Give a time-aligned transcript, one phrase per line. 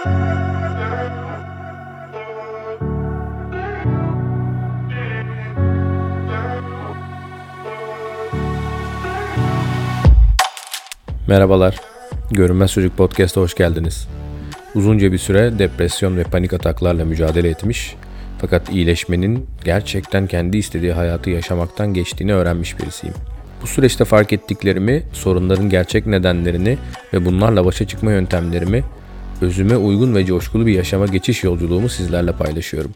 [0.00, 0.20] Merhabalar.
[12.30, 14.08] Görünmez Çocuk Podcast'a hoş geldiniz.
[14.74, 17.96] Uzunca bir süre depresyon ve panik ataklarla mücadele etmiş
[18.38, 23.14] fakat iyileşmenin gerçekten kendi istediği hayatı yaşamaktan geçtiğini öğrenmiş birisiyim.
[23.62, 26.78] Bu süreçte fark ettiklerimi, sorunların gerçek nedenlerini
[27.12, 28.84] ve bunlarla başa çıkma yöntemlerimi,
[29.40, 32.90] özüme uygun ve coşkulu bir yaşama geçiş yolculuğumu sizlerle paylaşıyorum.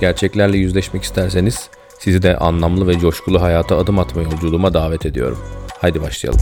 [0.00, 5.38] Gerçeklerle yüzleşmek isterseniz sizi de anlamlı ve coşkulu hayata adım atma yolculuğuma davet ediyorum.
[5.80, 6.40] Haydi başlayalım.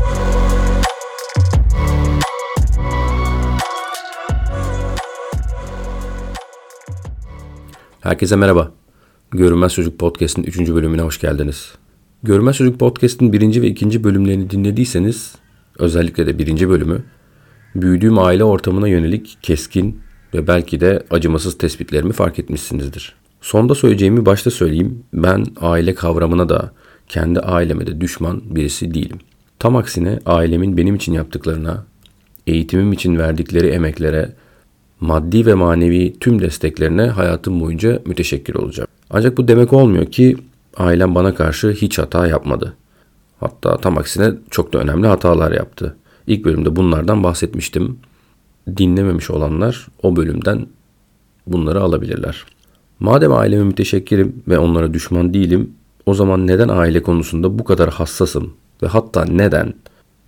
[8.00, 8.70] Herkese merhaba.
[9.30, 10.58] Görünmez Çocuk Podcast'ın 3.
[10.58, 11.72] bölümüne hoş geldiniz.
[12.22, 13.62] Görünmez Çocuk Podcast'ın 1.
[13.62, 14.04] ve 2.
[14.04, 15.34] bölümlerini dinlediyseniz,
[15.78, 16.68] özellikle de 1.
[16.68, 17.04] bölümü,
[17.74, 20.00] büyüdüğüm aile ortamına yönelik keskin
[20.34, 23.14] ve belki de acımasız tespitlerimi fark etmişsinizdir.
[23.40, 25.04] Sonda söyleyeceğimi başta söyleyeyim.
[25.12, 26.72] Ben aile kavramına da,
[27.08, 29.18] kendi aileme de düşman birisi değilim.
[29.58, 31.84] Tam aksine ailemin benim için yaptıklarına,
[32.46, 34.32] eğitimim için verdikleri emeklere,
[35.00, 38.88] maddi ve manevi tüm desteklerine hayatım boyunca müteşekkir olacağım.
[39.10, 40.36] Ancak bu demek olmuyor ki
[40.76, 42.76] ailem bana karşı hiç hata yapmadı.
[43.40, 45.96] Hatta tam aksine çok da önemli hatalar yaptı.
[46.26, 47.98] İlk bölümde bunlardan bahsetmiştim.
[48.76, 50.66] Dinlememiş olanlar o bölümden
[51.46, 52.44] bunları alabilirler.
[53.00, 55.70] Madem aileme müteşekkirim ve onlara düşman değilim,
[56.06, 59.74] o zaman neden aile konusunda bu kadar hassasım ve hatta neden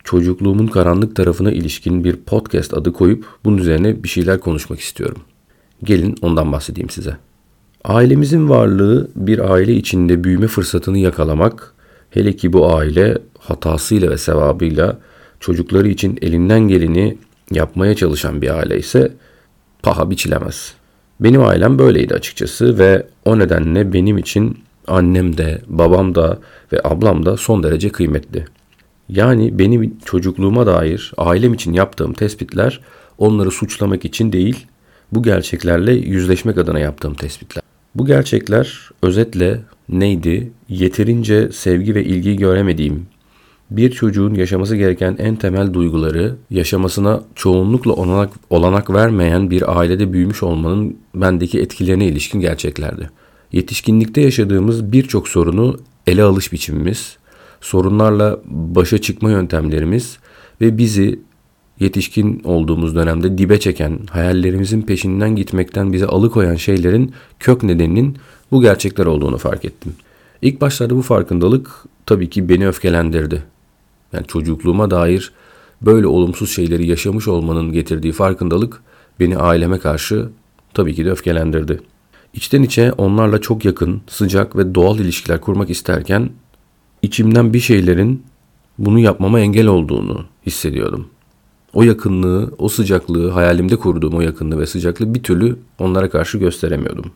[0.04, 5.18] çocukluğumun karanlık tarafına ilişkin bir podcast adı koyup bunun üzerine bir şeyler konuşmak istiyorum.
[5.84, 7.16] Gelin ondan bahsedeyim size.
[7.84, 11.74] Ailemizin varlığı bir aile içinde büyüme fırsatını yakalamak,
[12.10, 14.98] hele ki bu aile hatasıyla ve sevabıyla
[15.44, 17.18] çocukları için elinden geleni
[17.50, 19.12] yapmaya çalışan bir aile ise
[19.82, 20.74] paha biçilemez.
[21.20, 26.38] Benim ailem böyleydi açıkçası ve o nedenle benim için annem de, babam da
[26.72, 28.44] ve ablam da son derece kıymetli.
[29.08, 32.80] Yani benim çocukluğuma dair ailem için yaptığım tespitler
[33.18, 34.66] onları suçlamak için değil,
[35.12, 37.62] bu gerçeklerle yüzleşmek adına yaptığım tespitler.
[37.94, 40.50] Bu gerçekler özetle neydi?
[40.68, 43.06] Yeterince sevgi ve ilgi göremediğim,
[43.76, 50.42] bir çocuğun yaşaması gereken en temel duyguları yaşamasına çoğunlukla olanak, olanak vermeyen bir ailede büyümüş
[50.42, 53.10] olmanın bendeki etkilerine ilişkin gerçeklerdi.
[53.52, 57.16] Yetişkinlikte yaşadığımız birçok sorunu ele alış biçimimiz,
[57.60, 60.18] sorunlarla başa çıkma yöntemlerimiz
[60.60, 61.20] ve bizi
[61.80, 68.16] yetişkin olduğumuz dönemde dibe çeken, hayallerimizin peşinden gitmekten bizi alıkoyan şeylerin kök nedeninin
[68.50, 69.92] bu gerçekler olduğunu fark ettim.
[70.42, 71.70] İlk başlarda bu farkındalık
[72.06, 73.53] tabii ki beni öfkelendirdi.
[74.14, 75.32] Yani çocukluğuma dair
[75.82, 78.82] böyle olumsuz şeyleri yaşamış olmanın getirdiği farkındalık
[79.20, 80.28] beni aileme karşı
[80.74, 81.80] tabii ki de öfkelendirdi.
[82.34, 86.30] İçten içe onlarla çok yakın, sıcak ve doğal ilişkiler kurmak isterken
[87.02, 88.22] içimden bir şeylerin
[88.78, 91.06] bunu yapmama engel olduğunu hissediyordum.
[91.74, 97.10] O yakınlığı, o sıcaklığı, hayalimde kurduğum o yakınlığı ve sıcaklığı bir türlü onlara karşı gösteremiyordum.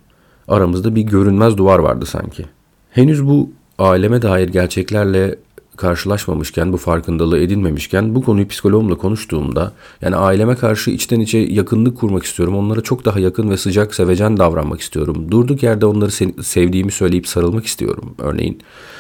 [0.49, 2.45] Aramızda bir görünmez duvar vardı sanki.
[2.91, 5.39] Henüz bu aileme dair gerçeklerle
[5.79, 9.73] karşılaşmamışken, bu farkındalığı edinmemişken bu konuyu psikoloğumla konuştuğumda
[10.03, 12.57] yani aileme karşı içten içe yakınlık kurmak istiyorum.
[12.57, 15.27] Onlara çok daha yakın ve sıcak, sevecen davranmak istiyorum.
[15.31, 16.11] Durduk yerde onları
[16.43, 18.59] sevdiğimi söyleyip sarılmak istiyorum örneğin.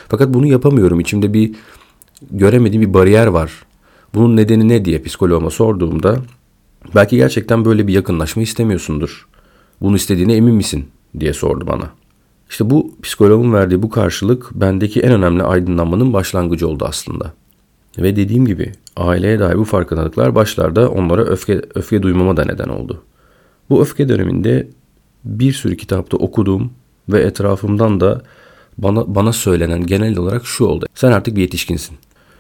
[0.09, 1.01] Fakat bunu yapamıyorum.
[1.01, 1.55] İçimde bir
[2.31, 3.53] göremediğim bir bariyer var.
[4.15, 6.17] Bunun nedeni ne diye psikoloğuma sorduğumda
[6.95, 9.29] belki gerçekten böyle bir yakınlaşma istemiyorsundur.
[9.81, 10.89] Bunu istediğine emin misin
[11.21, 11.91] diye sordu bana.
[12.51, 17.33] İşte bu psikologun verdiği bu karşılık bendeki en önemli aydınlanmanın başlangıcı oldu aslında.
[17.99, 23.03] Ve dediğim gibi aileye dair bu farkındalıklar başlarda onlara öfke, öfke duymama da neden oldu.
[23.71, 24.69] Bu öfke döneminde
[25.25, 26.71] bir sürü kitapta okuduğum
[27.09, 28.23] ve etrafımdan da
[28.79, 30.87] bana, bana söylenen genel olarak şu oldu.
[30.95, 31.97] Sen artık bir yetişkinsin.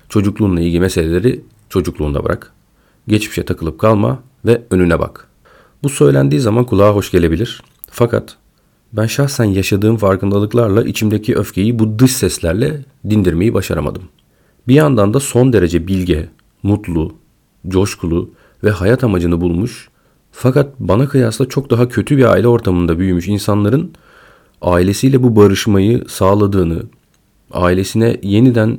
[0.08, 2.52] Çocukluğunla ilgili meseleleri çocukluğunda bırak.
[3.08, 5.28] Geçmişe takılıp kalma ve önüne bak.
[5.82, 7.62] Bu söylendiği zaman kulağa hoş gelebilir.
[7.90, 8.36] Fakat
[8.92, 14.02] ben şahsen yaşadığım farkındalıklarla içimdeki öfkeyi bu dış seslerle dindirmeyi başaramadım.
[14.68, 16.28] Bir yandan da son derece bilge,
[16.62, 17.14] mutlu,
[17.68, 18.30] coşkulu
[18.64, 19.88] ve hayat amacını bulmuş
[20.32, 23.92] fakat bana kıyasla çok daha kötü bir aile ortamında büyümüş insanların
[24.62, 26.82] ailesiyle bu barışmayı sağladığını,
[27.52, 28.78] ailesine yeniden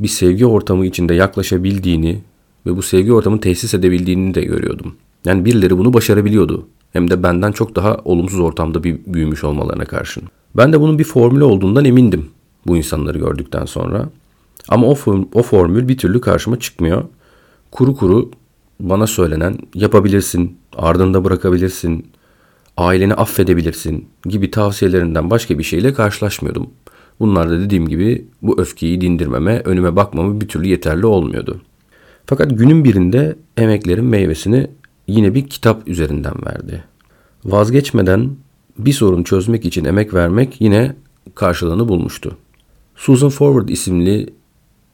[0.00, 2.20] bir sevgi ortamı içinde yaklaşabildiğini
[2.66, 4.94] ve bu sevgi ortamını tesis edebildiğini de görüyordum.
[5.24, 6.66] Yani birileri bunu başarabiliyordu.
[6.94, 10.22] Hem de benden çok daha olumsuz ortamda bir büyümüş olmalarına karşın.
[10.56, 12.30] Ben de bunun bir formülü olduğundan emindim
[12.66, 14.08] bu insanları gördükten sonra.
[14.68, 17.04] Ama o, form, o formül bir türlü karşıma çıkmıyor.
[17.70, 18.30] Kuru kuru
[18.80, 22.06] bana söylenen yapabilirsin, ardında bırakabilirsin,
[22.76, 26.70] aileni affedebilirsin gibi tavsiyelerinden başka bir şeyle karşılaşmıyordum.
[27.20, 31.60] Bunlar da dediğim gibi bu öfkeyi dindirmeme, önüme bakmamı bir türlü yeterli olmuyordu.
[32.26, 34.70] Fakat günün birinde emeklerin meyvesini
[35.06, 36.84] yine bir kitap üzerinden verdi.
[37.44, 38.30] Vazgeçmeden
[38.78, 40.96] bir sorun çözmek için emek vermek yine
[41.34, 42.36] karşılığını bulmuştu.
[42.96, 44.34] Susan Forward isimli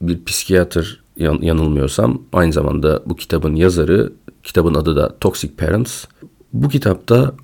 [0.01, 4.13] bir psikiyatr yanılmıyorsam aynı zamanda bu kitabın yazarı,
[4.43, 6.05] kitabın adı da Toxic Parents.
[6.53, 7.35] Bu kitapta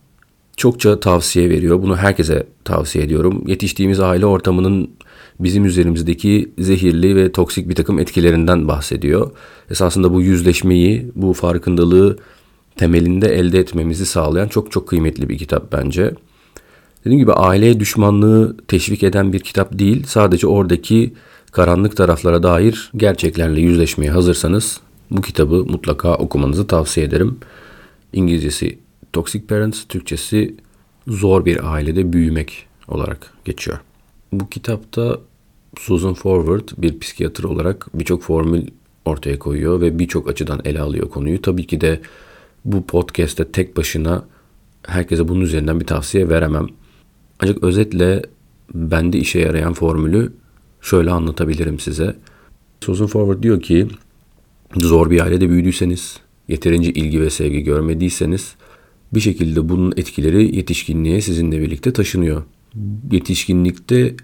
[0.56, 1.82] çokça tavsiye veriyor.
[1.82, 3.44] Bunu herkese tavsiye ediyorum.
[3.46, 4.90] Yetiştiğimiz aile ortamının
[5.40, 9.30] bizim üzerimizdeki zehirli ve toksik bir takım etkilerinden bahsediyor.
[9.70, 12.18] Esasında bu yüzleşmeyi, bu farkındalığı
[12.76, 16.14] temelinde elde etmemizi sağlayan çok çok kıymetli bir kitap bence.
[17.00, 20.04] Dediğim gibi aileye düşmanlığı teşvik eden bir kitap değil.
[20.06, 21.14] Sadece oradaki
[21.52, 24.80] karanlık taraflara dair gerçeklerle yüzleşmeye hazırsanız
[25.10, 27.38] bu kitabı mutlaka okumanızı tavsiye ederim.
[28.12, 28.78] İngilizcesi
[29.12, 30.54] Toxic Parents, Türkçesi
[31.08, 33.80] Zor Bir Ailede Büyümek olarak geçiyor.
[34.32, 35.18] Bu kitapta
[35.78, 38.66] Susan Forward bir psikiyatr olarak birçok formül
[39.04, 41.42] ortaya koyuyor ve birçok açıdan ele alıyor konuyu.
[41.42, 42.00] Tabii ki de
[42.66, 44.24] bu podcast'te tek başına
[44.86, 46.66] herkese bunun üzerinden bir tavsiye veremem.
[47.40, 48.22] Ancak özetle
[48.74, 50.32] bende işe yarayan formülü
[50.80, 52.16] şöyle anlatabilirim size.
[52.80, 53.88] Susan Forward diyor ki
[54.74, 58.54] zor bir ailede büyüdüyseniz, yeterince ilgi ve sevgi görmediyseniz
[59.14, 62.42] bir şekilde bunun etkileri yetişkinliğe sizinle birlikte taşınıyor.
[63.10, 64.14] Yetişkinlikte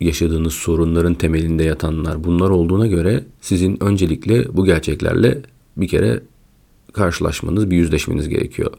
[0.00, 5.42] yaşadığınız sorunların temelinde yatanlar bunlar olduğuna göre sizin öncelikle bu gerçeklerle
[5.76, 6.20] bir kere
[6.92, 8.72] karşılaşmanız, bir yüzleşmeniz gerekiyor.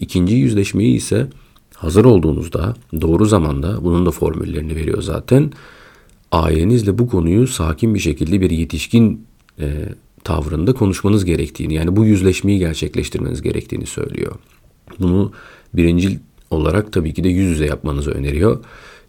[0.00, 1.26] İkinci yüzleşmeyi ise
[1.74, 5.52] hazır olduğunuzda doğru zamanda bunun da formüllerini veriyor zaten.
[6.32, 9.26] Ailenizle bu konuyu sakin bir şekilde bir yetişkin
[9.60, 9.88] e,
[10.24, 14.32] tavrında konuşmanız gerektiğini yani bu yüzleşmeyi gerçekleştirmeniz gerektiğini söylüyor.
[15.00, 15.32] Bunu
[15.74, 16.18] birinci
[16.50, 18.64] olarak tabii ki de yüz yüze yapmanızı öneriyor.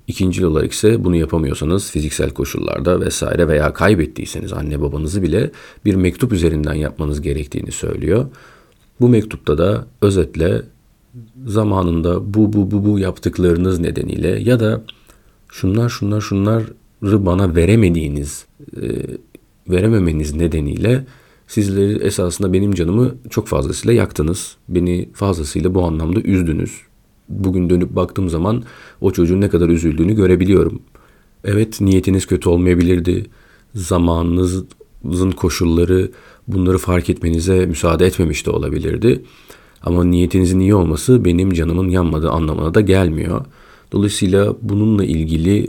[0.08, 5.52] İkinci olarak ise bunu yapamıyorsanız fiziksel koşullarda vesaire veya kaybettiyseniz anne babanızı bile
[5.86, 8.26] bir mektup üzerinden yapmanız gerektiğini söylüyor.
[9.02, 10.62] Bu mektupta da özetle
[11.46, 14.82] zamanında bu bu bu bu yaptıklarınız nedeniyle ya da
[15.52, 18.46] şunlar şunlar şunları bana veremediğiniz,
[18.82, 18.88] e,
[19.70, 21.06] verememeniz nedeniyle
[21.48, 24.56] sizleri esasında benim canımı çok fazlasıyla yaktınız.
[24.70, 26.82] Beni fazlasıyla bu anlamda üzdünüz.
[27.40, 28.64] Bugün dönüp baktığım zaman
[29.02, 30.82] o çocuğun ne kadar üzüldüğünü görebiliyorum.
[31.44, 33.26] Evet niyetiniz kötü olmayabilirdi.
[33.76, 36.12] Zamanınızın koşulları
[36.48, 39.24] bunları fark etmenize müsaade etmemiş de olabilirdi.
[39.82, 43.46] Ama niyetinizin iyi olması benim canımın yanmadığı anlamına da gelmiyor.
[43.92, 45.68] Dolayısıyla bununla ilgili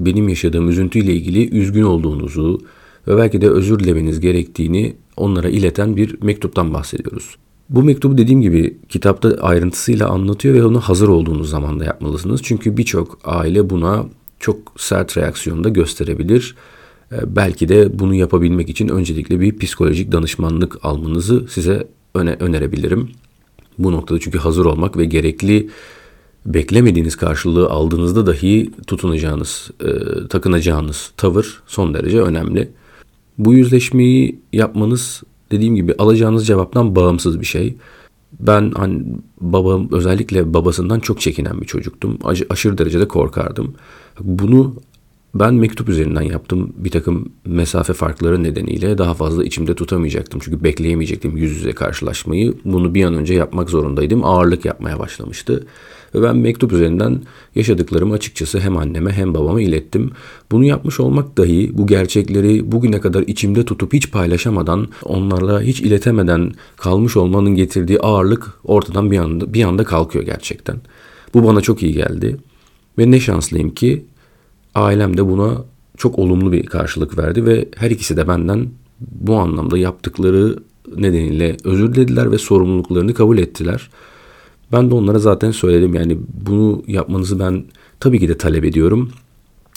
[0.00, 2.60] benim yaşadığım üzüntüyle ilgili üzgün olduğunuzu
[3.08, 7.36] ve belki de özür dilemeniz gerektiğini onlara ileten bir mektuptan bahsediyoruz.
[7.72, 12.40] Bu mektubu dediğim gibi kitapta ayrıntısıyla anlatıyor ve onu hazır olduğunuz zaman da yapmalısınız.
[12.44, 14.06] Çünkü birçok aile buna
[14.40, 16.56] çok sert reaksiyonda gösterebilir.
[17.12, 23.10] Ee, belki de bunu yapabilmek için öncelikle bir psikolojik danışmanlık almanızı size öne önerebilirim.
[23.78, 25.70] Bu noktada çünkü hazır olmak ve gerekli
[26.46, 29.88] beklemediğiniz karşılığı aldığınızda dahi tutunacağınız, e,
[30.28, 32.68] takınacağınız tavır son derece önemli.
[33.38, 35.22] Bu yüzleşmeyi yapmanız
[35.52, 37.76] dediğim gibi alacağınız cevaptan bağımsız bir şey.
[38.40, 39.02] Ben hani
[39.40, 42.18] babam özellikle babasından çok çekinen bir çocuktum.
[42.50, 43.74] Aşırı derecede korkardım.
[44.20, 44.74] Bunu
[45.34, 46.72] ben mektup üzerinden yaptım.
[46.76, 50.40] Bir takım mesafe farkları nedeniyle daha fazla içimde tutamayacaktım.
[50.44, 52.54] Çünkü bekleyemeyecektim yüz yüze karşılaşmayı.
[52.64, 54.24] Bunu bir an önce yapmak zorundaydım.
[54.24, 55.66] Ağırlık yapmaya başlamıştı.
[56.14, 57.22] Ve ben mektup üzerinden
[57.54, 60.10] yaşadıklarımı açıkçası hem anneme hem babama ilettim.
[60.50, 66.52] Bunu yapmış olmak dahi bu gerçekleri bugüne kadar içimde tutup hiç paylaşamadan, onlarla hiç iletemeden
[66.76, 70.76] kalmış olmanın getirdiği ağırlık ortadan bir anda, bir anda kalkıyor gerçekten.
[71.34, 72.36] Bu bana çok iyi geldi.
[72.98, 74.04] Ve ne şanslıyım ki
[74.74, 75.64] ailem de buna
[75.96, 78.68] çok olumlu bir karşılık verdi ve her ikisi de benden
[79.00, 80.58] bu anlamda yaptıkları
[80.96, 83.90] nedeniyle özür dilediler ve sorumluluklarını kabul ettiler.
[84.72, 87.64] Ben de onlara zaten söyledim yani bunu yapmanızı ben
[88.00, 89.10] tabii ki de talep ediyorum.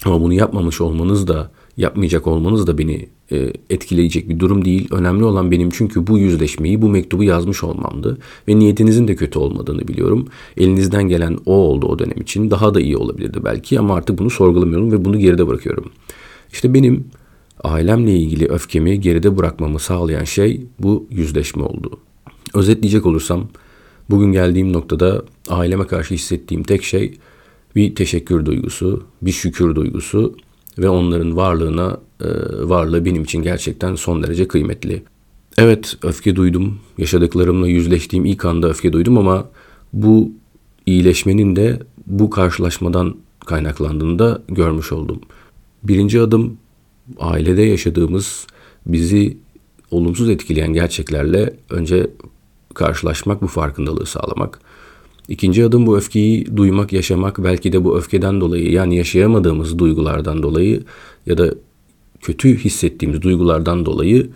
[0.06, 4.88] Ama bunu yapmamış olmanız da yapmayacak olmanız da beni e, etkileyecek bir durum değil.
[4.92, 8.18] Önemli olan benim çünkü bu yüzleşmeyi, bu mektubu yazmış olmamdı.
[8.48, 10.28] Ve niyetinizin de kötü olmadığını biliyorum.
[10.58, 12.52] Elinizden gelen o oldu o dönem için.
[12.52, 15.92] Daha da iyi olabilirdi belki ama artık bunu sorgulamıyorum ve bunu geride bırakıyorum.
[16.54, 17.06] İşte benim
[17.64, 22.00] ailemle ilgili öfkemi geride bırakmamı sağlayan şey bu yüzleşme oldu.
[22.54, 23.48] Özetleyecek olursam
[24.10, 27.18] bugün geldiğim noktada aileme karşı hissettiğim tek şey
[27.76, 30.36] bir teşekkür duygusu, bir şükür duygusu
[30.78, 32.28] ve onların varlığına e,
[32.70, 35.04] varlığı benim için gerçekten son derece kıymetli.
[35.58, 36.80] Evet öfke duydum.
[36.98, 39.50] Yaşadıklarımla yüzleştiğim ilk anda öfke duydum ama
[39.94, 40.32] bu
[40.86, 43.16] iyileşmenin de bu karşılaşmadan
[43.46, 45.22] kaynaklandığını da görmüş oldum.
[45.84, 46.58] Birinci adım
[47.20, 48.48] ailede yaşadığımız
[48.86, 49.38] bizi
[49.92, 52.10] olumsuz etkileyen gerçeklerle önce
[52.74, 54.60] karşılaşmak, bu farkındalığı sağlamak.
[55.28, 57.44] İkinci adım bu öfkeyi duymak, yaşamak.
[57.44, 60.84] Belki de bu öfkeden dolayı yani yaşayamadığımız duygulardan dolayı
[61.26, 61.54] ya da
[62.22, 64.30] kötü hissettiğimiz duygulardan dolayı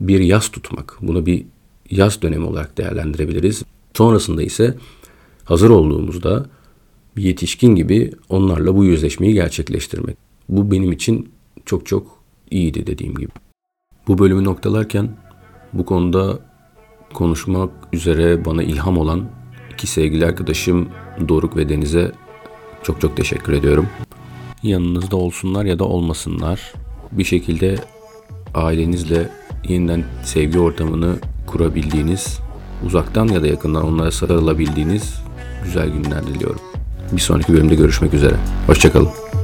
[0.00, 0.98] bir yaz tutmak.
[1.02, 1.44] Bunu bir
[1.90, 3.62] yaz dönemi olarak değerlendirebiliriz.
[3.94, 4.74] Sonrasında ise
[5.44, 6.46] hazır olduğumuzda
[7.16, 10.16] bir yetişkin gibi onlarla bu yüzleşmeyi gerçekleştirmek.
[10.48, 11.28] Bu benim için
[11.64, 12.06] çok çok
[12.50, 13.30] iyiydi dediğim gibi.
[14.08, 15.16] Bu bölümü noktalarken
[15.72, 16.38] bu konuda
[17.14, 19.28] konuşmak üzere bana ilham olan
[19.76, 20.88] iki sevgili arkadaşım
[21.28, 22.12] Doruk ve Deniz'e
[22.82, 23.86] çok çok teşekkür ediyorum.
[24.62, 26.72] Yanınızda olsunlar ya da olmasınlar.
[27.12, 27.76] Bir şekilde
[28.54, 29.28] ailenizle
[29.68, 31.16] yeniden sevgi ortamını
[31.46, 32.38] kurabildiğiniz,
[32.86, 35.14] uzaktan ya da yakından onlara sarılabildiğiniz
[35.64, 36.60] güzel günler diliyorum.
[37.12, 38.36] Bir sonraki bölümde görüşmek üzere.
[38.66, 39.35] Hoşçakalın.